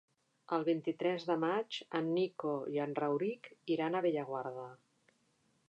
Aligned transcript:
El 0.55 0.63
vint-i-tres 0.67 1.25
de 1.31 1.35
maig 1.43 1.77
en 1.99 2.09
Nico 2.15 2.53
i 2.77 2.81
en 2.87 2.95
Rauric 3.01 3.51
iran 3.77 3.99
a 4.01 4.05
Bellaguarda. 4.07 4.65